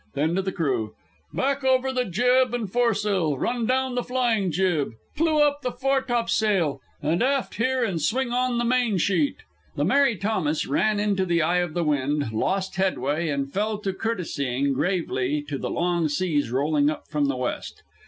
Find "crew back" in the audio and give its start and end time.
0.51-1.63